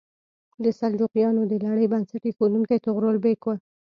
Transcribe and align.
د 0.63 0.65
سلجوقیانو 0.79 1.41
د 1.51 1.53
لړۍ 1.65 1.85
بنسټ 1.91 2.23
ایښودونکی 2.25 2.77
طغرل 2.85 3.15
بیګ 3.23 3.39
و. 3.45 3.49